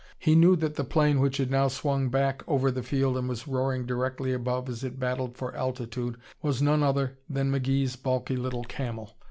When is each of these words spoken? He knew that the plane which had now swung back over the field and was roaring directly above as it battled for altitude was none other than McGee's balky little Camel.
He 0.17 0.33
knew 0.33 0.55
that 0.55 0.77
the 0.77 0.83
plane 0.83 1.19
which 1.19 1.37
had 1.37 1.51
now 1.51 1.67
swung 1.67 2.09
back 2.09 2.41
over 2.47 2.71
the 2.71 2.81
field 2.81 3.15
and 3.17 3.29
was 3.29 3.47
roaring 3.47 3.85
directly 3.85 4.33
above 4.33 4.67
as 4.67 4.83
it 4.83 4.99
battled 4.99 5.37
for 5.37 5.53
altitude 5.55 6.17
was 6.41 6.59
none 6.59 6.81
other 6.81 7.19
than 7.29 7.51
McGee's 7.51 7.95
balky 7.97 8.35
little 8.35 8.63
Camel. 8.63 9.15